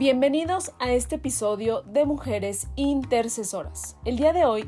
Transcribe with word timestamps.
Bienvenidos 0.00 0.72
a 0.78 0.92
este 0.92 1.16
episodio 1.16 1.82
de 1.82 2.06
Mujeres 2.06 2.68
Intercesoras. 2.74 3.98
El 4.06 4.16
día 4.16 4.32
de 4.32 4.46
hoy 4.46 4.66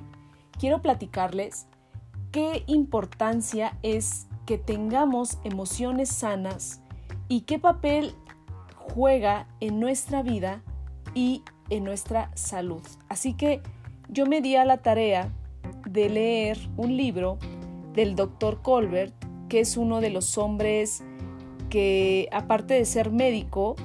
quiero 0.60 0.82
platicarles 0.82 1.66
qué 2.32 2.64
importancia 2.66 3.78
es 3.82 4.26
que 4.44 4.58
tengamos 4.58 5.38
emociones 5.42 6.10
sanas 6.10 6.82
y 7.28 7.40
qué 7.46 7.58
papel 7.58 8.14
juega 8.76 9.48
en 9.60 9.80
nuestra 9.80 10.22
vida 10.22 10.62
y 11.14 11.42
en 11.70 11.84
nuestra 11.84 12.30
salud. 12.34 12.82
Así 13.08 13.32
que 13.32 13.62
yo 14.10 14.26
me 14.26 14.42
di 14.42 14.56
a 14.56 14.66
la 14.66 14.82
tarea 14.82 15.32
de 15.86 16.10
leer 16.10 16.58
un 16.76 16.94
libro 16.94 17.38
del 17.94 18.16
doctor 18.16 18.60
Colbert, 18.60 19.14
que 19.48 19.60
es 19.60 19.78
uno 19.78 20.02
de 20.02 20.10
los 20.10 20.36
hombres 20.36 21.02
que, 21.70 22.28
aparte 22.32 22.74
de 22.74 22.84
ser 22.84 23.10
médico, 23.10 23.76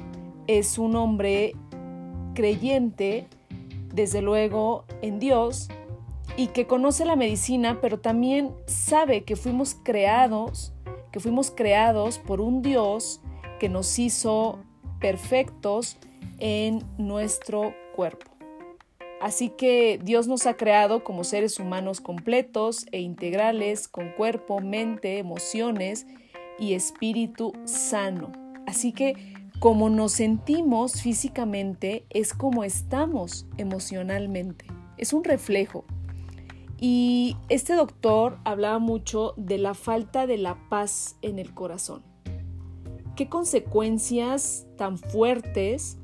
es 0.47 0.77
un 0.77 0.95
hombre 0.95 1.53
creyente, 2.33 3.27
desde 3.93 4.21
luego, 4.21 4.85
en 5.01 5.19
Dios 5.19 5.69
y 6.37 6.47
que 6.47 6.67
conoce 6.67 7.03
la 7.03 7.15
medicina, 7.15 7.79
pero 7.81 7.99
también 7.99 8.53
sabe 8.67 9.23
que 9.23 9.35
fuimos 9.35 9.75
creados, 9.83 10.73
que 11.11 11.19
fuimos 11.19 11.51
creados 11.51 12.19
por 12.19 12.41
un 12.41 12.61
Dios 12.61 13.21
que 13.59 13.69
nos 13.69 13.97
hizo 13.97 14.59
perfectos 14.99 15.97
en 16.39 16.83
nuestro 16.97 17.73
cuerpo. 17.95 18.31
Así 19.19 19.49
que 19.49 19.99
Dios 20.03 20.27
nos 20.27 20.45
ha 20.45 20.57
creado 20.57 21.03
como 21.03 21.23
seres 21.23 21.59
humanos 21.59 22.01
completos 22.01 22.85
e 22.91 22.99
integrales, 22.99 23.87
con 23.87 24.11
cuerpo, 24.11 24.59
mente, 24.59 25.17
emociones 25.17 26.05
y 26.59 26.73
espíritu 26.73 27.53
sano. 27.65 28.31
Así 28.67 28.91
que 28.91 29.15
como 29.59 29.89
nos 29.89 30.11
sentimos 30.13 31.01
físicamente 31.01 32.05
es 32.11 32.33
como 32.33 32.63
estamos 32.63 33.47
emocionalmente. 33.57 34.65
Es 34.97 35.13
un 35.13 35.23
reflejo. 35.23 35.85
Y 36.79 37.37
este 37.49 37.73
doctor 37.73 38.37
hablaba 38.43 38.77
mucho 38.77 39.33
de 39.35 39.57
la 39.57 39.73
falta 39.73 40.27
de 40.27 40.37
la 40.37 40.69
paz 40.69 41.17
en 41.23 41.39
el 41.39 41.55
corazón. 41.55 42.03
¿Qué 43.15 43.29
consecuencias 43.29 44.67
tan 44.77 44.99
fuertes 44.99 45.97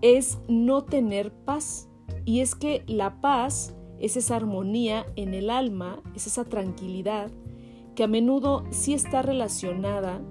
es 0.00 0.38
no 0.48 0.84
tener 0.84 1.30
paz? 1.30 1.88
Y 2.24 2.40
es 2.40 2.54
que 2.54 2.84
la 2.86 3.20
paz 3.20 3.74
es 4.00 4.16
esa 4.16 4.36
armonía 4.36 5.04
en 5.16 5.34
el 5.34 5.50
alma, 5.50 6.02
es 6.14 6.26
esa 6.26 6.44
tranquilidad 6.44 7.30
que 7.94 8.04
a 8.04 8.08
menudo 8.08 8.64
sí 8.70 8.94
está 8.94 9.20
relacionada 9.20 10.22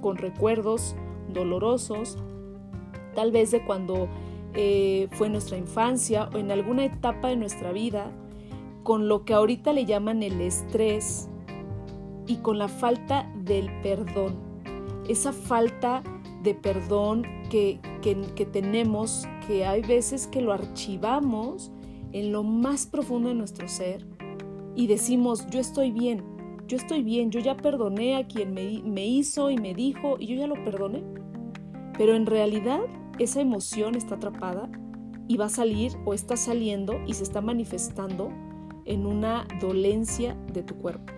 con 0.00 0.16
recuerdos 0.16 0.96
dolorosos, 1.32 2.18
tal 3.14 3.32
vez 3.32 3.50
de 3.50 3.64
cuando 3.64 4.08
eh, 4.54 5.08
fue 5.12 5.28
nuestra 5.28 5.56
infancia 5.56 6.28
o 6.34 6.38
en 6.38 6.50
alguna 6.50 6.84
etapa 6.84 7.28
de 7.28 7.36
nuestra 7.36 7.72
vida, 7.72 8.10
con 8.82 9.08
lo 9.08 9.24
que 9.24 9.34
ahorita 9.34 9.72
le 9.72 9.84
llaman 9.84 10.22
el 10.22 10.40
estrés 10.40 11.28
y 12.26 12.36
con 12.36 12.58
la 12.58 12.68
falta 12.68 13.30
del 13.36 13.70
perdón. 13.82 14.36
Esa 15.08 15.32
falta 15.32 16.02
de 16.42 16.54
perdón 16.54 17.26
que, 17.50 17.80
que 18.02 18.46
tenemos, 18.46 19.26
que 19.46 19.66
hay 19.66 19.82
veces 19.82 20.26
que 20.26 20.40
lo 20.40 20.52
archivamos 20.52 21.70
en 22.12 22.32
lo 22.32 22.42
más 22.42 22.86
profundo 22.86 23.28
de 23.28 23.34
nuestro 23.34 23.68
ser 23.68 24.06
y 24.74 24.86
decimos, 24.86 25.46
yo 25.50 25.58
estoy 25.58 25.90
bien, 25.90 26.22
yo 26.68 26.76
estoy 26.76 27.02
bien, 27.02 27.30
yo 27.30 27.40
ya 27.40 27.56
perdoné 27.56 28.16
a 28.16 28.26
quien 28.26 28.52
me, 28.52 29.06
hizo 29.06 29.50
y 29.50 29.56
me 29.56 29.74
dijo 29.74 30.16
y 30.20 30.26
yo 30.26 30.36
ya 30.36 30.46
lo 30.46 30.62
perdoné. 30.64 31.02
Pero 31.96 32.14
en 32.14 32.26
realidad 32.26 32.80
esa 33.18 33.40
emoción 33.40 33.94
está 33.94 34.16
atrapada 34.16 34.70
y 35.26 35.38
va 35.38 35.46
a 35.46 35.50
salir 35.50 35.92
o 36.04 36.12
está 36.12 36.36
saliendo 36.36 37.00
y 37.06 37.14
se 37.14 37.22
está 37.22 37.40
manifestando 37.40 38.30
en 38.84 39.06
una 39.06 39.48
dolencia 39.60 40.36
de 40.52 40.62
tu 40.62 40.76
cuerpo. 40.76 41.12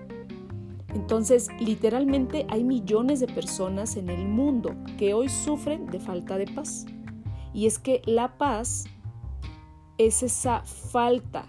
Entonces, 0.94 1.48
literalmente 1.60 2.46
hay 2.48 2.64
millones 2.64 3.20
de 3.20 3.26
personas 3.26 3.96
en 3.96 4.08
el 4.08 4.26
mundo 4.26 4.74
que 4.98 5.14
hoy 5.14 5.28
sufren 5.28 5.86
de 5.86 6.00
falta 6.00 6.38
de 6.38 6.46
paz. 6.46 6.86
Y 7.52 7.66
es 7.66 7.78
que 7.78 8.02
la 8.06 8.38
paz 8.38 8.84
es 9.98 10.22
esa 10.22 10.62
falta, 10.62 11.44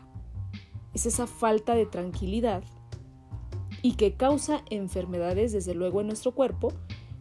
es 0.93 1.05
esa 1.05 1.27
falta 1.27 1.75
de 1.75 1.85
tranquilidad 1.85 2.63
y 3.81 3.93
que 3.93 4.13
causa 4.13 4.63
enfermedades 4.69 5.51
desde 5.51 5.73
luego 5.73 6.01
en 6.01 6.07
nuestro 6.07 6.33
cuerpo, 6.33 6.73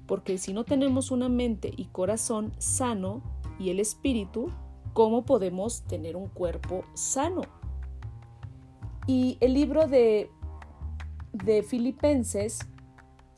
porque 0.07 0.39
si 0.39 0.53
no 0.53 0.65
tenemos 0.65 1.11
una 1.11 1.29
mente 1.29 1.73
y 1.77 1.87
corazón 1.87 2.53
sano 2.59 3.23
y 3.59 3.71
el 3.71 3.81
espíritu, 3.81 4.51
¿cómo 4.93 5.25
podemos 5.25 5.83
tener 5.83 6.17
un 6.17 6.29
cuerpo 6.29 6.85
sano? 6.95 7.43
Y 9.07 9.39
el 9.41 9.55
libro 9.55 9.87
de, 9.87 10.31
de 11.33 11.63
Filipenses 11.63 12.61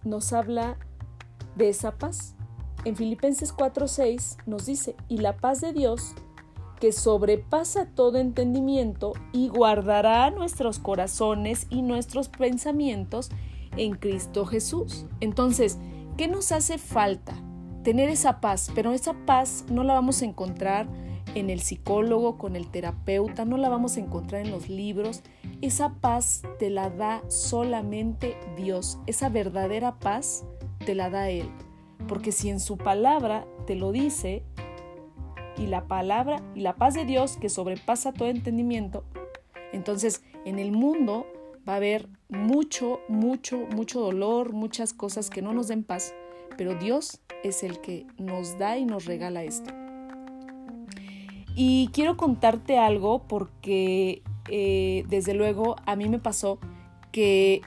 nos 0.04 0.32
habla 0.32 0.76
de 1.56 1.68
esa 1.68 1.98
paz. 1.98 2.34
En 2.84 2.96
Filipenses 2.96 3.54
4:6 3.54 4.38
nos 4.46 4.66
dice, 4.66 4.96
y 5.08 5.18
la 5.18 5.36
paz 5.36 5.60
de 5.60 5.72
Dios, 5.72 6.14
que 6.82 6.90
sobrepasa 6.92 7.86
todo 7.86 8.18
entendimiento 8.18 9.12
y 9.32 9.46
guardará 9.46 10.28
nuestros 10.32 10.80
corazones 10.80 11.68
y 11.70 11.80
nuestros 11.80 12.28
pensamientos 12.28 13.30
en 13.76 13.94
Cristo 13.94 14.46
Jesús. 14.46 15.06
Entonces, 15.20 15.78
¿Qué 16.16 16.28
nos 16.28 16.52
hace 16.52 16.76
falta? 16.76 17.34
Tener 17.82 18.10
esa 18.10 18.40
paz, 18.40 18.70
pero 18.74 18.92
esa 18.92 19.14
paz 19.24 19.64
no 19.70 19.82
la 19.82 19.94
vamos 19.94 20.20
a 20.20 20.26
encontrar 20.26 20.86
en 21.34 21.48
el 21.48 21.60
psicólogo, 21.60 22.36
con 22.36 22.54
el 22.54 22.70
terapeuta, 22.70 23.46
no 23.46 23.56
la 23.56 23.70
vamos 23.70 23.96
a 23.96 24.00
encontrar 24.00 24.42
en 24.42 24.50
los 24.50 24.68
libros. 24.68 25.22
Esa 25.62 25.94
paz 25.94 26.42
te 26.58 26.68
la 26.68 26.90
da 26.90 27.22
solamente 27.28 28.36
Dios. 28.58 28.98
Esa 29.06 29.30
verdadera 29.30 29.98
paz 29.98 30.44
te 30.84 30.94
la 30.94 31.08
da 31.08 31.30
Él. 31.30 31.48
Porque 32.08 32.30
si 32.30 32.50
en 32.50 32.60
su 32.60 32.76
palabra 32.76 33.46
te 33.66 33.74
lo 33.74 33.90
dice, 33.90 34.44
y 35.62 35.66
la 35.66 35.86
palabra 35.86 36.42
y 36.54 36.60
la 36.60 36.76
paz 36.76 36.94
de 36.94 37.04
Dios 37.04 37.36
que 37.36 37.48
sobrepasa 37.48 38.12
todo 38.12 38.28
entendimiento, 38.28 39.04
entonces 39.72 40.22
en 40.44 40.58
el 40.58 40.72
mundo 40.72 41.26
va 41.68 41.74
a 41.74 41.76
haber 41.76 42.08
mucho, 42.28 43.00
mucho, 43.08 43.58
mucho 43.74 44.00
dolor, 44.00 44.52
muchas 44.52 44.92
cosas 44.92 45.30
que 45.30 45.42
no 45.42 45.52
nos 45.52 45.68
den 45.68 45.84
paz, 45.84 46.14
pero 46.58 46.74
Dios 46.74 47.20
es 47.44 47.62
el 47.62 47.80
que 47.80 48.06
nos 48.18 48.58
da 48.58 48.76
y 48.76 48.84
nos 48.84 49.04
regala 49.04 49.44
esto. 49.44 49.72
Y 51.54 51.90
quiero 51.92 52.16
contarte 52.16 52.78
algo 52.78 53.26
porque 53.28 54.22
eh, 54.48 55.04
desde 55.08 55.34
luego 55.34 55.76
a 55.86 55.96
mí 55.96 56.08
me 56.08 56.18
pasó 56.18 56.58
que 57.12 57.60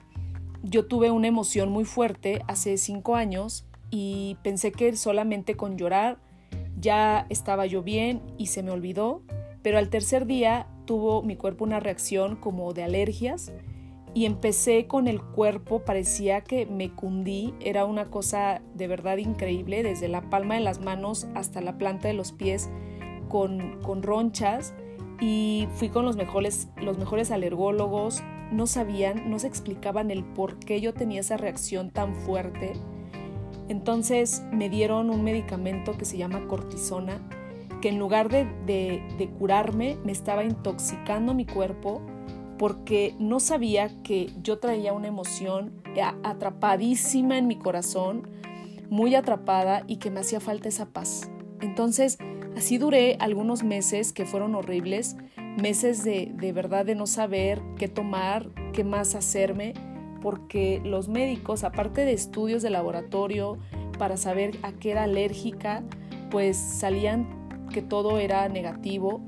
yo 0.63 0.87
tuve 0.87 1.11
una 1.11 1.27
emoción 1.27 1.69
muy 1.69 1.85
fuerte 1.85 2.41
hace 2.47 2.77
cinco 2.77 3.15
años 3.15 3.65
y 3.91 4.37
pensé 4.41 4.71
que 4.71 4.95
solamente 4.95 5.55
con 5.55 5.77
llorar 5.77 6.17
ya 6.85 7.25
estaba 7.29 7.65
yo 7.65 7.81
bien 7.81 8.21
y 8.37 8.47
se 8.47 8.61
me 8.61 8.69
olvidó, 8.69 9.23
pero 9.63 9.79
al 9.79 9.89
tercer 9.89 10.27
día 10.27 10.67
tuvo 10.85 11.23
mi 11.23 11.35
cuerpo 11.35 11.63
una 11.63 11.79
reacción 11.79 12.35
como 12.35 12.73
de 12.73 12.83
alergias 12.83 13.51
y 14.13 14.25
empecé 14.25 14.85
con 14.85 15.07
el 15.07 15.19
cuerpo, 15.19 15.83
parecía 15.83 16.41
que 16.41 16.67
me 16.67 16.91
cundí, 16.91 17.55
era 17.59 17.85
una 17.85 18.11
cosa 18.11 18.61
de 18.75 18.87
verdad 18.87 19.17
increíble, 19.17 19.81
desde 19.81 20.07
la 20.07 20.29
palma 20.29 20.53
de 20.53 20.61
las 20.61 20.79
manos 20.79 21.27
hasta 21.33 21.59
la 21.59 21.79
planta 21.79 22.07
de 22.07 22.13
los 22.13 22.31
pies 22.31 22.69
con, 23.29 23.81
con 23.81 24.03
ronchas 24.03 24.75
y 25.19 25.67
fui 25.77 25.89
con 25.89 26.05
los 26.05 26.15
mejores, 26.15 26.69
los 26.77 26.99
mejores 26.99 27.31
alergólogos, 27.31 28.23
no 28.51 28.67
sabían, 28.67 29.27
no 29.31 29.39
se 29.39 29.47
explicaban 29.47 30.11
el 30.11 30.23
por 30.23 30.59
qué 30.59 30.79
yo 30.81 30.93
tenía 30.93 31.21
esa 31.21 31.37
reacción 31.37 31.89
tan 31.89 32.15
fuerte. 32.15 32.73
Entonces 33.67 34.43
me 34.51 34.69
dieron 34.69 35.09
un 35.09 35.23
medicamento 35.23 35.97
que 35.97 36.05
se 36.05 36.17
llama 36.17 36.47
cortisona, 36.47 37.19
que 37.81 37.89
en 37.89 37.99
lugar 37.99 38.29
de, 38.29 38.45
de, 38.65 39.29
curarme 39.37 39.97
me 40.03 40.11
estaba 40.11 40.43
intoxicando 40.43 41.33
mi 41.33 41.45
cuerpo 41.45 42.01
porque 42.57 43.15
no 43.19 43.39
sabía 43.39 44.01
que 44.03 44.31
yo 44.41 44.59
traía 44.59 44.93
una 44.93 45.07
emoción 45.07 45.73
atrapadísima 46.23 47.37
en 47.37 47.47
mi 47.47 47.57
corazón, 47.57 48.29
muy 48.89 49.15
atrapada 49.15 49.83
y 49.87 49.97
que 49.97 50.11
me 50.11 50.21
hacía 50.21 50.39
falta 50.39 50.69
esa 50.69 50.85
paz. 50.87 51.29
Entonces, 51.59 52.17
así 52.55 52.77
duré 52.77 53.17
algunos 53.19 53.63
meses 53.63 54.13
que 54.13 54.25
fueron 54.25 54.55
horribles, 54.55 55.17
meses 55.61 56.03
de, 56.03 56.31
de 56.33 56.53
verdad 56.53 56.85
de 56.85 56.95
no 56.95 57.07
saber 57.07 57.61
qué 57.77 57.87
tomar, 57.87 58.49
qué 58.73 58.83
más 58.83 59.15
hacerme, 59.15 59.73
porque 60.25 60.81
los 60.83 61.07
médicos, 61.07 61.63
aparte 61.63 62.03
de 62.03 62.11
estudios 62.11 62.63
de 62.63 62.71
laboratorio 62.71 63.59
para 63.99 64.17
saber 64.17 64.57
a 64.63 64.71
qué 64.71 64.89
era 64.89 65.03
alérgica, 65.03 65.83
pues 66.31 66.57
salían 66.57 67.67
que 67.71 67.83
todo 67.83 68.17
era 68.17 68.49
negativo 68.49 69.21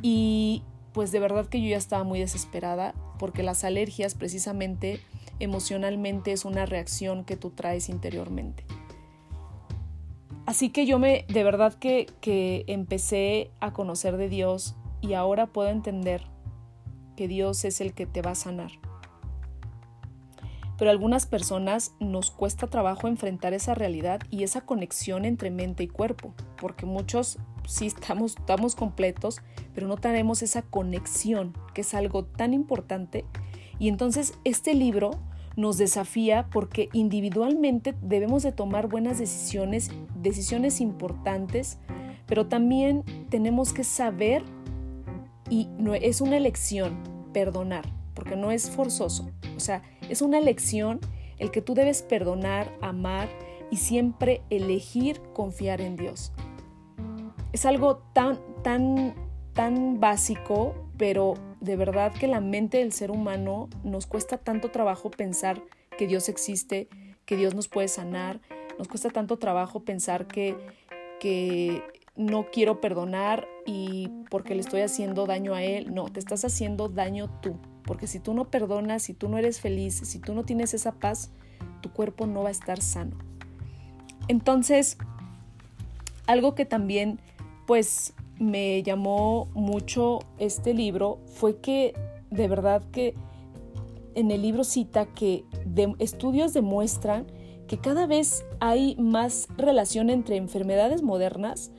y 0.00 0.62
pues 0.94 1.12
de 1.12 1.20
verdad 1.20 1.44
que 1.48 1.60
yo 1.60 1.68
ya 1.68 1.76
estaba 1.76 2.02
muy 2.02 2.18
desesperada 2.18 2.94
porque 3.18 3.42
las 3.42 3.62
alergias 3.62 4.14
precisamente 4.14 5.00
emocionalmente 5.38 6.32
es 6.32 6.46
una 6.46 6.64
reacción 6.64 7.24
que 7.24 7.36
tú 7.36 7.50
traes 7.50 7.90
interiormente. 7.90 8.64
Así 10.46 10.70
que 10.70 10.86
yo 10.86 10.98
me, 10.98 11.26
de 11.28 11.44
verdad 11.44 11.74
que, 11.74 12.06
que 12.22 12.64
empecé 12.68 13.50
a 13.60 13.74
conocer 13.74 14.16
de 14.16 14.30
Dios 14.30 14.76
y 15.02 15.12
ahora 15.12 15.48
puedo 15.48 15.68
entender 15.68 16.22
que 17.18 17.28
Dios 17.28 17.66
es 17.66 17.82
el 17.82 17.92
que 17.92 18.06
te 18.06 18.22
va 18.22 18.30
a 18.30 18.34
sanar. 18.34 18.70
Pero 20.82 20.90
a 20.90 20.94
algunas 20.94 21.26
personas 21.26 21.94
nos 22.00 22.32
cuesta 22.32 22.66
trabajo 22.66 23.06
enfrentar 23.06 23.54
esa 23.54 23.72
realidad 23.72 24.20
y 24.30 24.42
esa 24.42 24.62
conexión 24.62 25.24
entre 25.24 25.52
mente 25.52 25.84
y 25.84 25.86
cuerpo, 25.86 26.34
porque 26.60 26.86
muchos 26.86 27.38
sí 27.68 27.86
estamos, 27.86 28.34
estamos 28.36 28.74
completos, 28.74 29.42
pero 29.76 29.86
no 29.86 29.96
tenemos 29.96 30.42
esa 30.42 30.62
conexión, 30.62 31.56
que 31.72 31.82
es 31.82 31.94
algo 31.94 32.24
tan 32.24 32.52
importante. 32.52 33.24
Y 33.78 33.86
entonces 33.86 34.36
este 34.42 34.74
libro 34.74 35.12
nos 35.54 35.78
desafía 35.78 36.48
porque 36.50 36.88
individualmente 36.92 37.94
debemos 38.02 38.42
de 38.42 38.50
tomar 38.50 38.88
buenas 38.88 39.20
decisiones, 39.20 39.92
decisiones 40.16 40.80
importantes, 40.80 41.78
pero 42.26 42.48
también 42.48 43.04
tenemos 43.30 43.72
que 43.72 43.84
saber 43.84 44.42
y 45.48 45.68
no, 45.78 45.94
es 45.94 46.20
una 46.20 46.38
elección 46.38 46.98
perdonar, 47.32 47.84
porque 48.14 48.34
no 48.34 48.50
es 48.50 48.68
forzoso. 48.68 49.30
O 49.56 49.60
sea, 49.60 49.84
es 50.12 50.20
una 50.20 50.38
elección 50.38 51.00
el 51.38 51.50
que 51.50 51.62
tú 51.62 51.74
debes 51.74 52.02
perdonar, 52.02 52.70
amar 52.82 53.28
y 53.70 53.78
siempre 53.78 54.42
elegir 54.50 55.22
confiar 55.32 55.80
en 55.80 55.96
Dios. 55.96 56.32
Es 57.52 57.64
algo 57.64 58.02
tan, 58.12 58.38
tan, 58.62 59.14
tan 59.54 60.00
básico, 60.00 60.74
pero 60.98 61.34
de 61.60 61.76
verdad 61.76 62.12
que 62.12 62.28
la 62.28 62.40
mente 62.40 62.78
del 62.78 62.92
ser 62.92 63.10
humano 63.10 63.70
nos 63.84 64.06
cuesta 64.06 64.36
tanto 64.36 64.70
trabajo 64.70 65.10
pensar 65.10 65.62
que 65.96 66.06
Dios 66.06 66.28
existe, 66.28 66.88
que 67.24 67.36
Dios 67.36 67.54
nos 67.54 67.68
puede 67.68 67.88
sanar, 67.88 68.40
nos 68.78 68.88
cuesta 68.88 69.08
tanto 69.08 69.38
trabajo 69.38 69.80
pensar 69.80 70.26
que, 70.26 70.54
que 71.20 71.82
no 72.16 72.50
quiero 72.52 72.82
perdonar 72.82 73.48
y 73.64 74.10
porque 74.28 74.54
le 74.54 74.60
estoy 74.60 74.82
haciendo 74.82 75.24
daño 75.24 75.54
a 75.54 75.62
Él. 75.62 75.94
No, 75.94 76.04
te 76.04 76.20
estás 76.20 76.44
haciendo 76.44 76.88
daño 76.90 77.30
tú, 77.40 77.56
porque 77.84 78.06
si 78.06 78.20
tú 78.20 78.34
no 78.34 78.50
perdonas, 78.50 79.02
si 79.02 79.14
tú 79.14 79.28
no 79.28 79.38
eres 79.38 79.60
feliz, 79.60 79.94
si 79.94 80.18
tú 80.18 80.34
no 80.34 80.44
tienes 80.44 80.74
esa 80.74 80.92
paz, 80.92 81.30
tu 81.80 81.90
cuerpo 81.90 82.26
no 82.26 82.42
va 82.42 82.48
a 82.48 82.52
estar 82.52 82.80
sano. 82.80 83.16
Entonces, 84.28 84.98
algo 86.26 86.54
que 86.54 86.64
también 86.64 87.20
pues 87.66 88.14
me 88.38 88.82
llamó 88.82 89.48
mucho 89.54 90.20
este 90.38 90.74
libro 90.74 91.18
fue 91.26 91.58
que 91.58 91.94
de 92.30 92.48
verdad 92.48 92.82
que 92.92 93.14
en 94.14 94.30
el 94.30 94.42
libro 94.42 94.64
cita 94.64 95.06
que 95.06 95.44
estudios 95.98 96.52
demuestran 96.52 97.26
que 97.66 97.78
cada 97.78 98.06
vez 98.06 98.44
hay 98.60 98.96
más 98.96 99.48
relación 99.56 100.10
entre 100.10 100.36
enfermedades 100.36 101.02
modernas, 101.02 101.70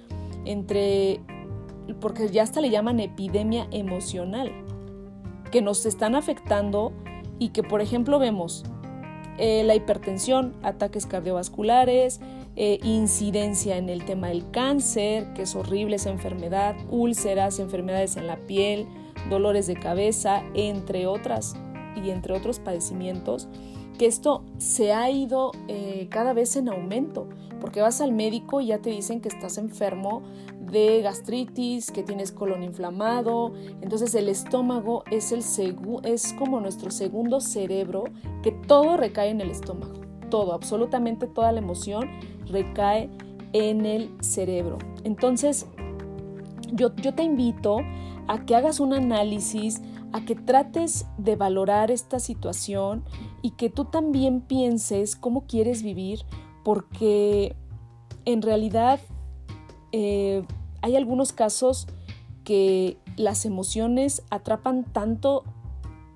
entre, 0.46 1.20
porque 2.00 2.30
ya 2.30 2.44
hasta 2.44 2.62
le 2.62 2.70
llaman 2.70 3.00
epidemia 3.00 3.68
emocional, 3.72 4.52
que 5.54 5.62
nos 5.62 5.86
están 5.86 6.16
afectando 6.16 6.94
y 7.38 7.50
que 7.50 7.62
por 7.62 7.80
ejemplo 7.80 8.18
vemos 8.18 8.64
eh, 9.38 9.64
la 9.64 9.76
hipertensión, 9.76 10.56
ataques 10.64 11.06
cardiovasculares, 11.06 12.22
eh, 12.56 12.80
incidencia 12.84 13.78
en 13.78 13.88
el 13.88 14.04
tema 14.04 14.30
del 14.30 14.50
cáncer, 14.50 15.32
que 15.36 15.44
es 15.44 15.56
horrible 15.56 15.98
esa 15.98 16.10
enfermedad, 16.10 16.76
úlceras, 16.90 17.60
enfermedades 17.60 18.18
en 18.18 18.26
la 18.26 18.38
piel, 18.38 18.88
dolores 19.30 19.68
de 19.68 19.76
cabeza, 19.76 20.42
entre 20.56 21.06
otras 21.06 21.56
y 22.04 22.10
entre 22.10 22.34
otros 22.34 22.58
padecimientos, 22.58 23.48
que 24.00 24.08
esto 24.08 24.44
se 24.58 24.92
ha 24.92 25.12
ido 25.12 25.52
eh, 25.68 26.08
cada 26.10 26.34
vez 26.34 26.56
en 26.56 26.68
aumento, 26.68 27.30
porque 27.62 27.80
vas 27.80 28.02
al 28.02 28.12
médico 28.12 28.60
y 28.60 28.68
ya 28.68 28.80
te 28.80 28.90
dicen 28.90 29.22
que 29.22 29.30
estás 29.30 29.60
enfermo 29.60 30.24
de 30.74 31.02
gastritis, 31.04 31.92
que 31.92 32.04
tienes 32.04 32.32
colon 32.32 32.64
inflamado, 32.64 33.54
entonces 33.82 34.14
el 34.16 34.28
estómago 34.28 35.04
es, 35.10 35.32
el 35.32 35.44
es 36.04 36.34
como 36.34 36.60
nuestro 36.60 36.92
segundo 36.92 37.40
cerebro, 37.40 38.06
que 38.42 38.52
todo 38.52 38.98
recae 38.98 39.30
en 39.30 39.40
el 39.40 39.52
estómago, 39.52 39.94
todo, 40.30 40.54
absolutamente 40.54 41.28
toda 41.28 41.52
la 41.52 41.60
emoción 41.60 42.10
recae 42.48 43.10
en 43.54 43.86
el 43.86 44.12
cerebro. 44.22 44.80
Entonces, 45.04 45.68
yo, 46.74 46.94
yo 46.96 47.14
te 47.14 47.24
invito 47.24 47.78
a 48.28 48.44
que 48.46 48.56
hagas 48.56 48.80
un 48.80 48.94
análisis, 48.94 49.80
a 50.12 50.26
que 50.26 50.34
trates 50.36 51.06
de 51.20 51.36
valorar 51.36 51.92
esta 51.92 52.20
situación 52.20 53.04
y 53.44 53.52
que 53.52 53.70
tú 53.70 53.86
también 53.86 54.42
pienses 54.42 55.16
cómo 55.16 55.46
quieres 55.46 55.84
vivir, 55.84 56.22
porque 56.64 57.56
en 58.26 58.42
realidad 58.42 59.00
eh, 59.92 60.44
hay 60.84 60.98
algunos 60.98 61.32
casos 61.32 61.88
que 62.44 62.98
las 63.16 63.46
emociones 63.46 64.22
atrapan 64.30 64.84
tanto 64.84 65.46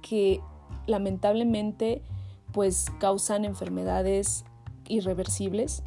que 0.02 0.42
lamentablemente 0.88 2.04
pues 2.52 2.88
causan 3.00 3.46
enfermedades 3.46 4.44
irreversibles 4.90 5.84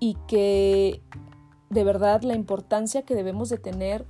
y 0.00 0.16
que 0.26 1.02
de 1.68 1.84
verdad 1.84 2.22
la 2.22 2.34
importancia 2.34 3.02
que 3.02 3.14
debemos 3.14 3.50
de 3.50 3.58
tener 3.58 4.06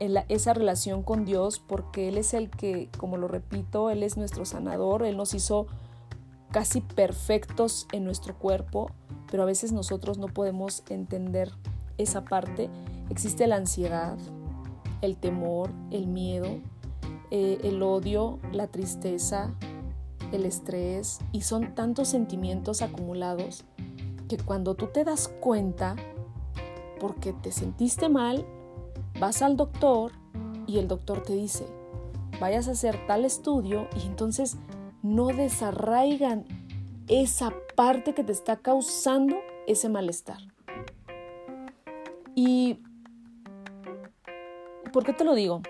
en 0.00 0.18
esa 0.28 0.52
relación 0.52 1.02
con 1.02 1.24
Dios, 1.24 1.60
porque 1.60 2.08
Él 2.08 2.18
es 2.18 2.34
el 2.34 2.50
que, 2.50 2.90
como 2.98 3.16
lo 3.16 3.26
repito, 3.26 3.88
Él 3.88 4.02
es 4.02 4.18
nuestro 4.18 4.44
sanador, 4.44 5.02
Él 5.02 5.16
nos 5.16 5.32
hizo 5.32 5.66
casi 6.50 6.82
perfectos 6.82 7.86
en 7.92 8.04
nuestro 8.04 8.36
cuerpo, 8.36 8.90
pero 9.30 9.44
a 9.44 9.46
veces 9.46 9.72
nosotros 9.72 10.18
no 10.18 10.26
podemos 10.26 10.82
entender 10.90 11.52
esa 11.98 12.24
parte. 12.24 12.70
Existe 13.10 13.46
la 13.46 13.56
ansiedad, 13.56 14.16
el 15.02 15.16
temor, 15.16 15.70
el 15.90 16.06
miedo, 16.06 16.60
eh, 17.30 17.58
el 17.64 17.82
odio, 17.82 18.38
la 18.52 18.68
tristeza, 18.68 19.54
el 20.32 20.44
estrés, 20.46 21.18
y 21.32 21.42
son 21.42 21.74
tantos 21.74 22.08
sentimientos 22.08 22.82
acumulados 22.82 23.64
que 24.28 24.36
cuando 24.36 24.74
tú 24.74 24.86
te 24.86 25.04
das 25.04 25.28
cuenta, 25.28 25.96
porque 27.00 27.32
te 27.32 27.50
sentiste 27.50 28.08
mal, 28.08 28.46
vas 29.18 29.42
al 29.42 29.56
doctor 29.56 30.12
y 30.66 30.78
el 30.78 30.86
doctor 30.86 31.22
te 31.22 31.34
dice, 31.34 31.66
vayas 32.40 32.68
a 32.68 32.72
hacer 32.72 33.06
tal 33.06 33.24
estudio 33.24 33.88
y 34.00 34.06
entonces 34.06 34.56
no 35.02 35.26
desarraigan 35.28 36.44
esa 37.08 37.52
parte 37.74 38.14
que 38.14 38.22
te 38.22 38.32
está 38.32 38.56
causando 38.56 39.36
ese 39.66 39.88
malestar. 39.88 40.38
¿Y 42.36 42.78
por 44.92 45.04
qué 45.04 45.12
te 45.12 45.24
lo 45.24 45.34
digo? 45.34 45.62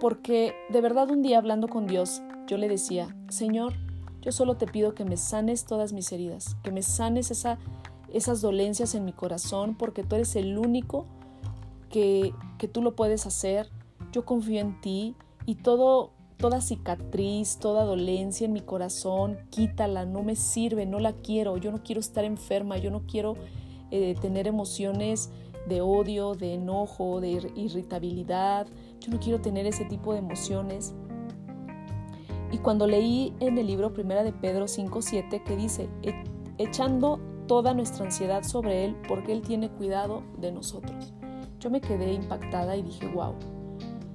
Porque 0.00 0.54
de 0.68 0.80
verdad 0.80 1.10
un 1.10 1.22
día 1.22 1.38
hablando 1.38 1.68
con 1.68 1.86
Dios, 1.86 2.22
yo 2.46 2.58
le 2.58 2.68
decía, 2.68 3.16
Señor, 3.28 3.74
yo 4.22 4.32
solo 4.32 4.56
te 4.56 4.66
pido 4.66 4.94
que 4.94 5.04
me 5.04 5.16
sanes 5.16 5.64
todas 5.64 5.92
mis 5.92 6.10
heridas, 6.12 6.56
que 6.62 6.72
me 6.72 6.82
sanes 6.82 7.30
esa 7.30 7.58
esas 8.12 8.40
dolencias 8.40 8.94
en 8.94 9.04
mi 9.04 9.12
corazón 9.12 9.74
porque 9.76 10.02
tú 10.02 10.16
eres 10.16 10.36
el 10.36 10.58
único 10.58 11.06
que, 11.90 12.32
que 12.58 12.68
tú 12.68 12.82
lo 12.82 12.94
puedes 12.94 13.26
hacer. 13.26 13.68
Yo 14.12 14.24
confío 14.24 14.60
en 14.60 14.80
ti 14.80 15.14
y 15.44 15.56
todo, 15.56 16.12
toda 16.36 16.60
cicatriz, 16.60 17.58
toda 17.58 17.84
dolencia 17.84 18.46
en 18.46 18.52
mi 18.52 18.60
corazón, 18.60 19.38
quítala, 19.50 20.06
no 20.06 20.22
me 20.22 20.36
sirve, 20.36 20.86
no 20.86 20.98
la 20.98 21.12
quiero, 21.12 21.56
yo 21.56 21.70
no 21.72 21.82
quiero 21.82 22.00
estar 22.00 22.24
enferma, 22.24 22.78
yo 22.78 22.90
no 22.90 23.02
quiero 23.06 23.36
eh, 23.90 24.14
tener 24.20 24.46
emociones 24.46 25.30
de 25.66 25.80
odio, 25.80 26.34
de 26.34 26.54
enojo, 26.54 27.20
de 27.20 27.50
irritabilidad, 27.54 28.66
yo 29.00 29.12
no 29.12 29.20
quiero 29.20 29.40
tener 29.40 29.66
ese 29.66 29.84
tipo 29.84 30.12
de 30.12 30.20
emociones. 30.20 30.94
Y 32.52 32.58
cuando 32.58 32.86
leí 32.86 33.34
en 33.40 33.58
el 33.58 33.66
libro 33.66 33.92
Primera 33.92 34.22
de 34.22 34.32
Pedro 34.32 34.66
5.7 34.66 35.42
que 35.42 35.56
dice, 35.56 35.88
e, 36.02 36.14
echando 36.58 37.20
toda 37.46 37.74
nuestra 37.74 38.04
ansiedad 38.04 38.42
sobre 38.44 38.84
Él 38.84 38.96
porque 39.08 39.32
Él 39.32 39.42
tiene 39.42 39.70
cuidado 39.70 40.22
de 40.38 40.52
nosotros. 40.52 41.12
Yo 41.58 41.70
me 41.70 41.80
quedé 41.80 42.12
impactada 42.12 42.76
y 42.76 42.82
dije, 42.82 43.06
wow. 43.08 43.34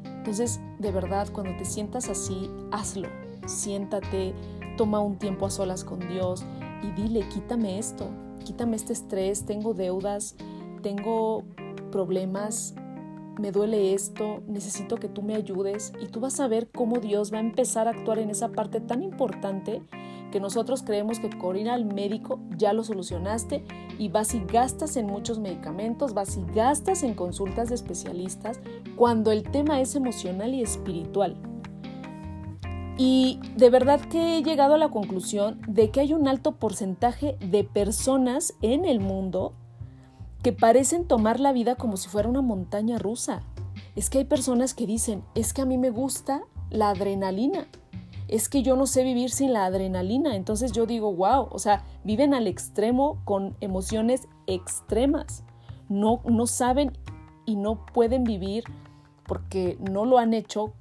Entonces, 0.05 0.61
de 0.79 0.91
verdad, 0.91 1.27
cuando 1.31 1.55
te 1.57 1.65
sientas 1.65 2.07
así, 2.09 2.49
hazlo. 2.71 3.09
Siéntate, 3.45 4.33
toma 4.77 4.99
un 4.99 5.17
tiempo 5.17 5.45
a 5.45 5.49
solas 5.49 5.83
con 5.83 5.99
Dios 5.99 6.45
y 6.83 6.91
dile, 6.91 7.27
quítame 7.29 7.79
esto, 7.79 8.07
quítame 8.45 8.75
este 8.75 8.93
estrés, 8.93 9.45
tengo 9.45 9.73
deudas, 9.73 10.35
tengo 10.81 11.43
problemas, 11.91 12.75
me 13.39 13.51
duele 13.51 13.93
esto, 13.93 14.43
necesito 14.47 14.97
que 14.97 15.07
tú 15.07 15.21
me 15.21 15.35
ayudes 15.35 15.93
y 16.01 16.07
tú 16.07 16.19
vas 16.19 16.39
a 16.39 16.47
ver 16.47 16.69
cómo 16.69 16.99
Dios 16.99 17.33
va 17.33 17.37
a 17.37 17.41
empezar 17.41 17.87
a 17.87 17.91
actuar 17.91 18.19
en 18.19 18.29
esa 18.29 18.49
parte 18.49 18.81
tan 18.81 19.01
importante 19.01 19.81
que 20.31 20.39
nosotros 20.39 20.81
creemos 20.83 21.19
que 21.19 21.29
con 21.29 21.57
ir 21.57 21.69
al 21.69 21.85
médico 21.85 22.39
ya 22.57 22.73
lo 22.73 22.83
solucionaste 22.83 23.63
y 23.99 24.09
vas 24.09 24.33
y 24.33 24.39
gastas 24.39 24.95
en 24.95 25.05
muchos 25.05 25.39
medicamentos, 25.39 26.13
vas 26.13 26.37
y 26.37 26.43
gastas 26.53 27.03
en 27.03 27.13
consultas 27.13 27.69
de 27.69 27.75
especialistas 27.75 28.59
cuando 28.95 29.31
el 29.31 29.43
tema 29.43 29.81
es 29.81 29.95
emocional 29.95 30.53
y 30.53 30.61
espiritual. 30.61 31.35
Y 32.97 33.39
de 33.55 33.69
verdad 33.69 33.99
que 33.99 34.37
he 34.37 34.43
llegado 34.43 34.75
a 34.75 34.77
la 34.77 34.89
conclusión 34.89 35.59
de 35.67 35.89
que 35.89 36.01
hay 36.01 36.13
un 36.13 36.27
alto 36.27 36.53
porcentaje 36.53 37.37
de 37.39 37.63
personas 37.63 38.53
en 38.61 38.85
el 38.85 38.99
mundo 38.99 39.53
que 40.43 40.53
parecen 40.53 41.07
tomar 41.07 41.39
la 41.39 41.53
vida 41.53 41.75
como 41.75 41.97
si 41.97 42.09
fuera 42.09 42.29
una 42.29 42.41
montaña 42.41 42.97
rusa. 42.97 43.41
Es 43.95 44.09
que 44.09 44.19
hay 44.19 44.25
personas 44.25 44.73
que 44.73 44.87
dicen, 44.87 45.23
es 45.35 45.53
que 45.53 45.61
a 45.61 45.65
mí 45.65 45.77
me 45.77 45.89
gusta 45.89 46.43
la 46.69 46.89
adrenalina, 46.89 47.67
es 48.31 48.47
que 48.47 48.63
yo 48.63 48.77
no 48.77 48.87
sé 48.87 49.03
vivir 49.03 49.29
sin 49.29 49.51
la 49.53 49.65
adrenalina. 49.65 50.35
Entonces 50.35 50.71
yo 50.71 50.85
digo, 50.85 51.13
wow, 51.13 51.49
o 51.51 51.59
sea, 51.59 51.83
viven 52.05 52.33
al 52.33 52.47
extremo 52.47 53.21
con 53.25 53.57
emociones 53.59 54.27
extremas. 54.47 55.43
No, 55.89 56.21
no 56.23 56.47
saben 56.47 56.93
y 57.45 57.57
no 57.57 57.85
pueden 57.85 58.23
vivir 58.23 58.63
porque 59.27 59.77
no 59.79 60.05
lo 60.05 60.17
han 60.17 60.33
hecho 60.33 60.73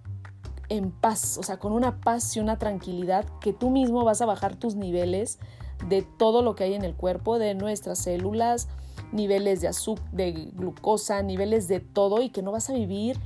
en 0.68 0.92
paz, 0.92 1.36
o 1.38 1.42
sea, 1.42 1.58
con 1.58 1.72
una 1.72 2.00
paz 2.00 2.36
y 2.36 2.40
una 2.40 2.56
tranquilidad 2.56 3.26
que 3.40 3.52
tú 3.52 3.70
mismo 3.70 4.04
vas 4.04 4.22
a 4.22 4.26
bajar 4.26 4.54
tus 4.54 4.76
niveles 4.76 5.40
de 5.88 6.02
todo 6.02 6.42
lo 6.42 6.54
que 6.54 6.64
hay 6.64 6.74
en 6.74 6.84
el 6.84 6.94
cuerpo, 6.94 7.40
de 7.40 7.56
nuestras 7.56 7.98
células, 7.98 8.68
niveles 9.12 9.60
de 9.60 9.68
azúcar, 9.68 10.10
de 10.12 10.32
glucosa, 10.32 11.22
niveles 11.22 11.68
de 11.68 11.80
todo 11.80 12.22
y 12.22 12.30
que 12.30 12.42
no 12.42 12.52
vas 12.52 12.70
a 12.70 12.72
vivir 12.72 13.18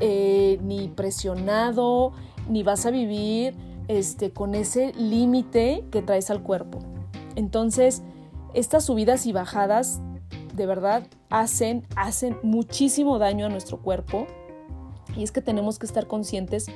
eh, 0.00 0.58
ni 0.62 0.88
presionado, 0.88 2.12
ni 2.48 2.62
vas 2.62 2.86
a 2.86 2.90
vivir 2.90 3.54
este, 3.88 4.30
con 4.30 4.54
ese 4.54 4.92
límite 4.94 5.84
que 5.90 6.02
traes 6.02 6.30
al 6.30 6.42
cuerpo. 6.42 6.80
Entonces, 7.36 8.02
estas 8.54 8.84
subidas 8.84 9.26
y 9.26 9.32
bajadas 9.32 10.00
de 10.54 10.66
verdad 10.66 11.06
hacen, 11.30 11.86
hacen 11.96 12.38
muchísimo 12.42 13.18
daño 13.18 13.46
a 13.46 13.48
nuestro 13.48 13.78
cuerpo 13.82 14.26
y 15.16 15.22
es 15.22 15.32
que 15.32 15.42
tenemos 15.42 15.78
que 15.78 15.86
estar 15.86 16.06
conscientes 16.06 16.66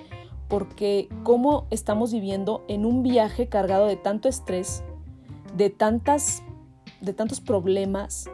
porque 0.48 1.08
cómo 1.22 1.66
estamos 1.70 2.12
viviendo 2.12 2.64
en 2.68 2.84
un 2.84 3.02
viaje 3.02 3.48
cargado 3.48 3.86
de 3.86 3.96
tanto 3.96 4.28
estrés, 4.28 4.82
de 5.56 5.70
tantas 5.70 6.42
de 7.00 7.12
tantos 7.12 7.40
problemas 7.40 8.28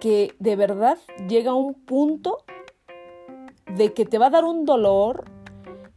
que 0.00 0.34
de 0.38 0.56
verdad 0.56 0.98
llega 1.28 1.52
a 1.52 1.54
un 1.54 1.74
punto 1.74 2.44
de 3.76 3.92
que 3.92 4.04
te 4.04 4.18
va 4.18 4.26
a 4.26 4.30
dar 4.30 4.44
un 4.44 4.64
dolor, 4.64 5.24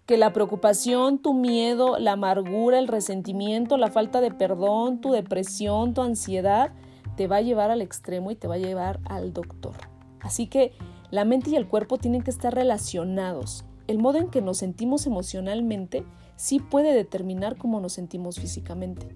que 0.05 0.17
la 0.17 0.31
preocupación, 0.31 1.17
tu 1.17 1.33
miedo, 1.33 1.97
la 1.97 2.11
amargura, 2.11 2.77
el 2.77 2.87
resentimiento, 2.87 3.77
la 3.77 3.89
falta 3.89 4.21
de 4.21 4.31
perdón, 4.31 5.01
tu 5.01 5.11
depresión, 5.11 5.93
tu 5.93 6.01
ansiedad, 6.01 6.71
te 7.15 7.27
va 7.27 7.37
a 7.37 7.41
llevar 7.41 7.71
al 7.71 7.81
extremo 7.81 8.29
y 8.29 8.35
te 8.35 8.47
va 8.47 8.55
a 8.55 8.59
llevar 8.59 8.99
al 9.05 9.33
doctor. 9.33 9.75
Así 10.21 10.47
que 10.47 10.73
la 11.11 11.25
mente 11.25 11.51
y 11.51 11.55
el 11.55 11.67
cuerpo 11.67 11.97
tienen 11.97 12.21
que 12.21 12.31
estar 12.31 12.53
relacionados. 12.53 13.65
El 13.87 13.99
modo 13.99 14.17
en 14.17 14.29
que 14.29 14.41
nos 14.41 14.57
sentimos 14.57 15.05
emocionalmente 15.07 16.05
sí 16.35 16.59
puede 16.59 16.93
determinar 16.93 17.57
cómo 17.57 17.79
nos 17.79 17.93
sentimos 17.93 18.39
físicamente. 18.39 19.15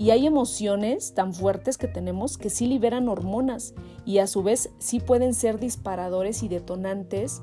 Y 0.00 0.12
hay 0.12 0.26
emociones 0.26 1.12
tan 1.12 1.34
fuertes 1.34 1.76
que 1.76 1.86
tenemos 1.86 2.38
que 2.38 2.48
sí 2.48 2.66
liberan 2.66 3.06
hormonas 3.06 3.74
y 4.06 4.16
a 4.16 4.26
su 4.26 4.42
vez 4.42 4.70
sí 4.78 4.98
pueden 4.98 5.34
ser 5.34 5.60
disparadores 5.60 6.42
y 6.42 6.48
detonantes 6.48 7.42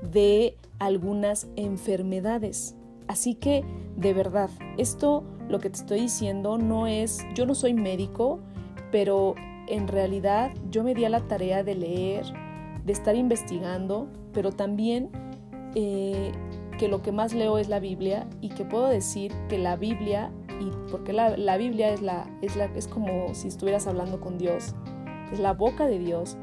de 0.00 0.56
algunas 0.78 1.48
enfermedades. 1.56 2.74
Así 3.08 3.34
que, 3.34 3.62
de 3.98 4.14
verdad, 4.14 4.48
esto 4.78 5.22
lo 5.50 5.58
que 5.58 5.68
te 5.68 5.80
estoy 5.80 6.00
diciendo 6.00 6.56
no 6.56 6.86
es, 6.86 7.26
yo 7.34 7.44
no 7.44 7.54
soy 7.54 7.74
médico, 7.74 8.40
pero 8.90 9.34
en 9.66 9.86
realidad 9.86 10.50
yo 10.70 10.84
me 10.84 10.94
di 10.94 11.04
a 11.04 11.10
la 11.10 11.28
tarea 11.28 11.62
de 11.62 11.74
leer, 11.74 12.24
de 12.86 12.92
estar 12.94 13.16
investigando, 13.16 14.08
pero 14.32 14.50
también 14.50 15.10
eh, 15.74 16.32
que 16.78 16.88
lo 16.88 17.02
que 17.02 17.12
más 17.12 17.34
leo 17.34 17.58
es 17.58 17.68
la 17.68 17.80
Biblia 17.80 18.26
y 18.40 18.48
que 18.48 18.64
puedo 18.64 18.86
decir 18.86 19.30
que 19.50 19.58
la 19.58 19.76
Biblia 19.76 20.32
y 20.60 20.70
porque 20.90 21.12
la, 21.12 21.56
Biblia 21.56 21.90
es, 21.90 22.02
la, 22.02 22.26
es, 22.42 22.56
la, 22.56 22.66
es 22.66 22.88
como 22.88 23.34
si 23.34 23.48
estuvieras 23.48 23.86
hablando 23.86 24.20
con 24.20 24.38
Dios, 24.38 24.74
es 25.32 25.38
la 25.38 25.52
boca 25.52 25.86
de 25.86 25.98
Dios 25.98 26.36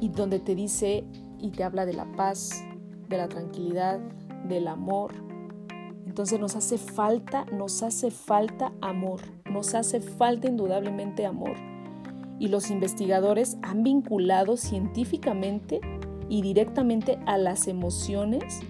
y 0.00 0.08
donde 0.08 0.38
te 0.38 0.54
dice 0.54 1.04
y 1.38 1.50
te 1.50 1.64
habla 1.64 1.86
de 1.86 1.94
la 1.94 2.10
paz, 2.12 2.64
de 3.08 3.16
la 3.16 3.28
tranquilidad, 3.28 4.00
del 4.48 4.68
amor. 4.68 5.12
Entonces 6.06 6.38
nos 6.38 6.56
hace 6.56 6.78
falta, 6.78 7.44
nos 7.46 7.82
hace 7.82 8.10
falta 8.10 8.72
amor, 8.80 9.20
nos 9.50 9.74
hace 9.74 10.00
falta 10.00 10.48
indudablemente 10.48 11.26
amor. 11.26 11.56
Y 12.38 12.48
los 12.48 12.70
investigadores 12.70 13.56
han 13.62 13.82
vinculado 13.82 14.56
científicamente 14.56 15.80
y 16.28 16.42
directamente 16.42 17.18
a 17.26 17.38
las 17.38 17.66
emociones 17.66 18.60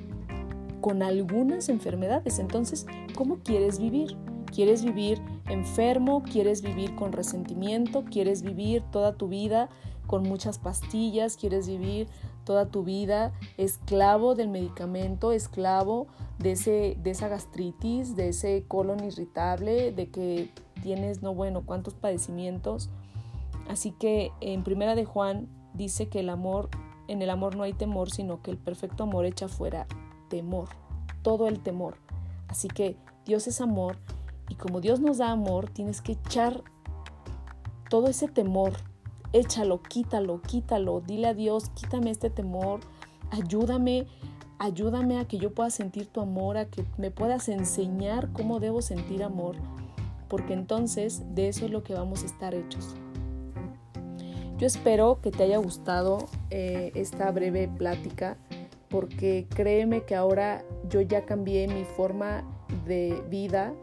con 0.81 1.03
algunas 1.03 1.69
enfermedades. 1.69 2.38
Entonces, 2.38 2.87
¿cómo 3.15 3.38
quieres 3.43 3.79
vivir? 3.79 4.17
¿Quieres 4.57 4.83
vivir 4.83 5.21
enfermo? 5.51 6.23
¿Quieres 6.23 6.63
vivir 6.63 6.95
con 6.95 7.13
resentimiento? 7.13 8.07
¿Quieres 8.07 8.41
vivir 8.41 8.83
toda 8.91 9.15
tu 9.15 9.29
vida 9.29 9.69
con 10.07 10.23
muchas 10.23 10.59
pastillas? 10.59 11.37
¿Quieres 11.37 11.69
vivir 11.69 12.09
toda 12.45 12.71
tu 12.71 12.83
vida 12.83 13.35
esclavo 13.59 14.35
del 14.35 14.49
medicamento, 14.49 15.33
esclavo 15.33 16.07
de, 16.39 16.53
ese, 16.53 16.97
de 17.03 17.11
esa 17.11 17.29
gastritis, 17.29 18.17
de 18.17 18.31
ese 18.31 18.65
colon 18.67 19.05
irritable, 19.05 19.93
de 19.93 20.09
que 20.09 20.51
tienes 20.83 21.21
no 21.21 21.35
bueno 21.35 21.67
cuántos 21.67 21.93
padecimientos? 21.93 22.89
Así 23.69 23.91
que 23.91 24.33
en 24.41 24.65
Primera 24.65 24.95
de 24.95 25.05
Juan 25.05 25.51
dice 25.75 26.09
que 26.09 26.21
el 26.21 26.31
amor, 26.31 26.71
en 27.09 27.21
el 27.21 27.29
amor 27.29 27.57
no 27.57 27.65
hay 27.65 27.75
temor, 27.75 28.11
sino 28.11 28.41
que 28.41 28.53
el 28.53 28.57
perfecto 28.57 29.03
amor 29.03 29.27
echa 29.27 29.49
fuera 29.49 29.87
temor, 30.31 30.71
todo 31.21 31.47
el 31.47 31.61
temor. 31.61 31.99
Así 32.49 32.69
que 32.69 32.97
Dios 33.27 33.49
es 33.49 33.61
amor 33.61 33.99
y 34.49 34.55
como 34.55 34.81
Dios 34.81 35.00
nos 35.00 35.19
da 35.19 35.31
amor, 35.31 35.71
tienes 35.71 36.00
que 36.00 36.12
echar 36.12 36.62
todo 37.88 38.09
ese 38.09 38.29
temor. 38.29 38.73
Échalo, 39.33 39.83
quítalo, 39.83 40.41
quítalo. 40.41 41.00
Dile 41.00 41.29
a 41.29 41.35
Dios, 41.35 41.71
quítame 41.71 42.11
este 42.11 42.31
temor. 42.31 42.81
Ayúdame, 43.31 44.07
ayúdame 44.59 45.19
a 45.19 45.26
que 45.26 45.38
yo 45.38 45.53
pueda 45.53 45.71
sentir 45.71 46.07
tu 46.07 46.21
amor, 46.21 46.57
a 46.57 46.67
que 46.67 46.85
me 46.97 47.11
puedas 47.11 47.49
enseñar 47.49 48.33
cómo 48.33 48.61
debo 48.61 48.83
sentir 48.83 49.23
amor. 49.23 49.57
Porque 50.29 50.55
entonces 50.55 51.23
de 51.35 51.49
eso 51.49 51.67
es 51.67 51.71
lo 51.71 51.83
que 51.83 51.95
vamos 51.95 52.23
a 52.23 52.26
estar 52.26 52.55
hechos. 52.55 52.95
Yo 54.59 54.67
espero 54.67 55.21
que 55.21 55.31
te 55.31 55.43
haya 55.43 55.59
gustado 55.59 56.19
eh, 56.50 56.91
esta 56.95 57.31
breve 57.31 57.69
plática 57.69 58.38
porque 58.88 59.47
créeme 59.55 60.05
que 60.05 60.15
ahora 60.15 60.65
yo 60.88 61.03
ya 61.03 61.26
cambié 61.26 61.69
mi 61.69 61.85
forma 61.85 62.43
de 62.87 63.23
vida 63.29 63.75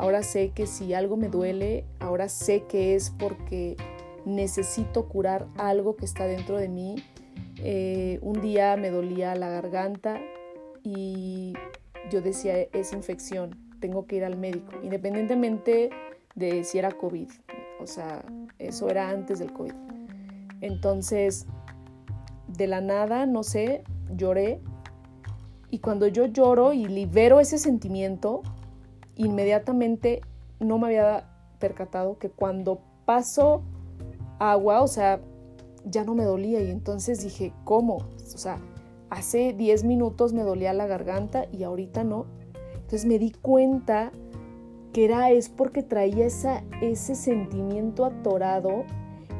Ahora 0.00 0.22
sé 0.22 0.52
que 0.52 0.66
si 0.66 0.94
algo 0.94 1.18
me 1.18 1.28
duele, 1.28 1.84
ahora 1.98 2.30
sé 2.30 2.62
que 2.62 2.94
es 2.94 3.10
porque 3.10 3.76
necesito 4.24 5.06
curar 5.06 5.46
algo 5.58 5.94
que 5.94 6.06
está 6.06 6.24
dentro 6.24 6.56
de 6.56 6.70
mí. 6.70 7.04
Eh, 7.58 8.18
un 8.22 8.40
día 8.40 8.78
me 8.78 8.88
dolía 8.88 9.34
la 9.34 9.50
garganta 9.50 10.18
y 10.82 11.52
yo 12.10 12.22
decía, 12.22 12.62
es 12.72 12.94
infección, 12.94 13.58
tengo 13.78 14.06
que 14.06 14.16
ir 14.16 14.24
al 14.24 14.38
médico, 14.38 14.72
independientemente 14.82 15.90
de 16.34 16.64
si 16.64 16.78
era 16.78 16.92
COVID. 16.92 17.28
O 17.78 17.86
sea, 17.86 18.24
eso 18.58 18.88
era 18.88 19.10
antes 19.10 19.38
del 19.38 19.52
COVID. 19.52 19.74
Entonces, 20.62 21.46
de 22.48 22.66
la 22.68 22.80
nada, 22.80 23.26
no 23.26 23.42
sé, 23.42 23.84
lloré. 24.16 24.62
Y 25.68 25.80
cuando 25.80 26.06
yo 26.06 26.24
lloro 26.24 26.72
y 26.72 26.86
libero 26.86 27.38
ese 27.38 27.58
sentimiento, 27.58 28.40
inmediatamente 29.24 30.22
no 30.58 30.78
me 30.78 30.88
había 30.88 31.28
percatado 31.58 32.18
que 32.18 32.30
cuando 32.30 32.80
paso 33.04 33.62
agua, 34.38 34.82
o 34.82 34.88
sea, 34.88 35.20
ya 35.84 36.04
no 36.04 36.14
me 36.14 36.24
dolía 36.24 36.60
y 36.60 36.70
entonces 36.70 37.22
dije, 37.22 37.52
¿cómo? 37.64 37.96
O 37.96 38.38
sea, 38.38 38.58
hace 39.10 39.52
10 39.52 39.84
minutos 39.84 40.32
me 40.32 40.42
dolía 40.42 40.72
la 40.72 40.86
garganta 40.86 41.46
y 41.52 41.64
ahorita 41.64 42.04
no. 42.04 42.26
Entonces 42.74 43.06
me 43.06 43.18
di 43.18 43.30
cuenta 43.30 44.10
que 44.92 45.04
era 45.04 45.30
es 45.30 45.48
porque 45.48 45.82
traía 45.82 46.26
ese 46.26 47.14
sentimiento 47.14 48.04
atorado 48.04 48.84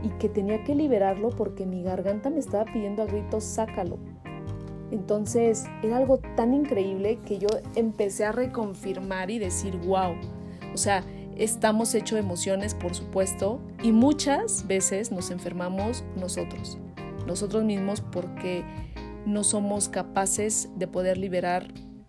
y 0.03 0.09
que 0.19 0.29
tenía 0.29 0.63
que 0.65 0.75
liberarlo 0.75 1.31
porque 1.31 1.67
mi 1.67 1.83
garganta 1.83 2.31
me 2.31 2.39
estaba 2.39 2.65
pidiendo 2.67 3.03
a 3.03 3.07
gritos, 3.07 3.45
sácalo. 3.45 3.99
Entonces 4.91 5.67
era 5.83 5.97
algo 5.97 6.19
tan 6.37 6.55
increíble 6.55 7.19
que 7.27 7.39
yo 7.39 7.49
empecé 7.75 8.25
a 8.25 8.33
reconfirmar 8.33 9.31
y 9.31 9.39
decir, 9.39 9.77
wow, 9.79 10.15
o 10.73 10.77
sea, 10.77 11.05
estamos 11.37 11.95
hechos 11.95 12.17
de 12.17 12.21
emociones, 12.21 12.75
por 12.75 12.95
supuesto, 12.95 13.61
y 13.83 13.93
muchas 13.93 14.67
veces 14.67 15.11
nos 15.11 15.31
enfermamos 15.31 16.05
nosotros, 16.17 16.79
nosotros 17.27 17.65
mismos 17.65 18.01
porque 18.01 18.65
no 19.27 19.45
somos 19.45 19.89
capaces 19.89 20.69
de 20.77 20.87
poder 20.87 21.19
liberar 21.19 21.69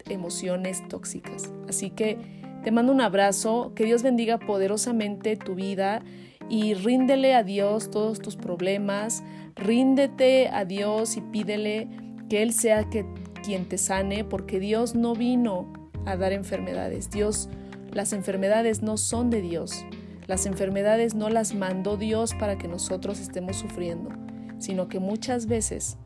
emociones 0.10 0.88
tóxicas. 0.88 1.52
Así 1.68 1.90
que 1.90 2.18
te 2.64 2.72
mando 2.72 2.92
un 2.92 3.02
abrazo, 3.02 3.74
que 3.76 3.86
Dios 3.86 4.04
bendiga 4.04 4.38
poderosamente 4.38 5.36
tu 5.36 5.56
vida 5.56 6.04
y 6.50 6.74
ríndele 6.74 7.34
a 7.34 7.44
Dios 7.44 7.90
todos 7.90 8.20
tus 8.20 8.36
problemas, 8.36 9.24
ríndete 9.56 10.50
a 10.50 10.66
Dios 10.66 11.18
y 11.18 11.22
pídele 11.22 11.88
que 12.32 12.42
Él 12.42 12.54
sea 12.54 12.90
que, 12.90 13.06
quien 13.44 13.66
te 13.66 13.78
sane, 13.78 14.24
porque 14.24 14.62
Dios 14.62 14.96
no 14.96 15.16
vino 15.16 15.68
a 16.06 16.16
dar 16.16 16.32
enfermedades. 16.32 17.10
Dios, 17.10 17.50
las 17.92 18.14
enfermedades 18.14 18.82
no 18.82 18.96
son 18.96 19.30
de 19.30 19.42
Dios. 19.42 19.84
Las 20.28 20.46
enfermedades 20.46 21.14
no 21.14 21.30
las 21.30 21.54
mandó 21.54 21.98
Dios 21.98 22.34
para 22.34 22.58
que 22.58 22.70
nosotros 22.70 23.20
estemos 23.20 23.58
sufriendo. 23.58 24.12
sino 24.60 24.88
que 24.88 25.02
muchas 25.02 25.48
veces 25.48 25.98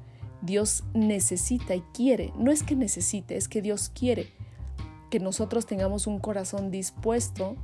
Dios 0.42 0.84
necesita 0.96 1.76
y 1.76 1.82
quiere, 1.94 2.34
no 2.40 2.52
es 2.52 2.64
que 2.64 2.76
necesite, 2.76 3.38
es 3.38 3.48
que 3.48 3.62
Dios 3.62 3.92
quiere 3.94 4.30
que 5.12 5.20
nosotros 5.20 5.68
tengamos 5.68 6.08
un 6.08 6.18
corazón 6.18 6.72
dispuesto 6.72 7.56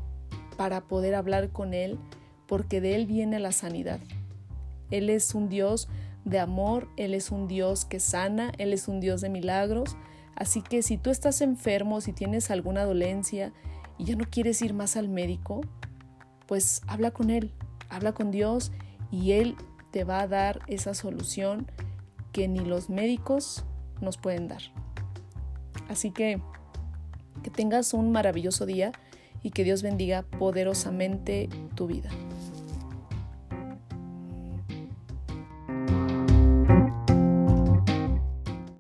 para 0.56 0.82
poder 0.82 1.16
hablar 1.16 1.50
con 1.50 1.74
Él, 1.74 1.98
porque 2.46 2.80
de 2.80 2.94
Él 2.94 3.08
viene 3.08 3.40
la 3.40 3.54
sanidad. 3.54 4.00
Él 4.92 5.10
es 5.10 5.34
un 5.34 5.50
Dios 5.50 5.88
de 6.26 6.40
amor, 6.40 6.90
Él 6.98 7.14
es 7.14 7.32
un 7.32 7.48
Dios 7.48 7.86
que 7.86 8.00
sana, 8.00 8.52
Él 8.58 8.74
es 8.74 8.88
un 8.88 9.00
Dios 9.00 9.22
de 9.22 9.30
milagros. 9.30 9.98
Así 10.36 10.62
que 10.62 10.82
si 10.82 10.98
tú 10.98 11.10
estás 11.10 11.42
enfermo, 11.42 12.02
si 12.02 12.14
tienes 12.14 12.52
alguna 12.52 12.86
dolencia 12.86 13.54
y 13.98 14.06
ya 14.06 14.16
no 14.16 14.26
quieres 14.30 14.62
ir 14.62 14.74
más 14.74 14.98
al 14.98 15.10
médico, 15.10 15.62
pues 16.48 16.82
habla 16.88 17.12
con 17.12 17.30
Él, 17.30 17.54
habla 17.90 18.14
con 18.14 18.32
Dios 18.32 18.72
y 19.12 19.34
Él 19.34 19.56
te 19.92 20.04
va 20.04 20.22
a 20.22 20.28
dar 20.28 20.60
esa 20.68 20.94
solución 20.94 21.68
que 22.32 22.48
ni 22.48 22.60
los 22.60 22.90
médicos 22.90 23.66
nos 24.00 24.18
pueden 24.18 24.48
dar. 24.48 24.62
Así 25.90 26.12
que 26.12 26.42
que 27.44 27.50
tengas 27.50 27.94
un 27.94 28.12
maravilloso 28.12 28.66
día 28.66 28.92
y 29.44 29.52
que 29.52 29.64
Dios 29.64 29.82
bendiga 29.82 30.24
poderosamente 30.24 31.50
tu 31.76 31.88
vida. 31.88 32.10